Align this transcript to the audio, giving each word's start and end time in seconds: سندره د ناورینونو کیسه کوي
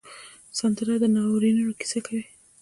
سندره 0.57 0.95
د 1.01 1.05
ناورینونو 1.15 1.73
کیسه 1.79 1.99
کوي 2.05 2.23